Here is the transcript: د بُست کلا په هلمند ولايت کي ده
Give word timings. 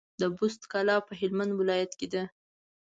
د 0.21 0.23
بُست 0.37 0.61
کلا 0.71 0.97
په 1.07 1.13
هلمند 1.19 1.51
ولايت 1.59 1.91
کي 1.99 2.07
ده 2.13 2.23